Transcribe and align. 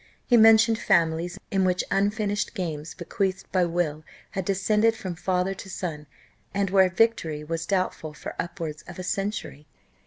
He 0.25 0.35
mentioned 0.35 0.79
families, 0.79 1.39
in 1.51 1.63
which 1.63 1.83
unfinished 1.91 2.55
games, 2.55 2.95
bequeathed 2.95 3.51
by 3.51 3.65
will, 3.65 4.03
had 4.31 4.45
descended 4.45 4.95
from 4.95 5.13
father 5.13 5.53
to 5.53 5.69
son, 5.69 6.07
and 6.55 6.71
where 6.71 6.89
victory 6.89 7.43
was 7.43 7.67
doubtful 7.67 8.15
for 8.15 8.33
upwards 8.39 8.81
of 8.87 8.97
a 8.97 9.03
century. 9.03 9.67